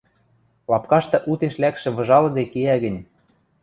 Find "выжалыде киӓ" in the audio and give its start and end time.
1.95-2.75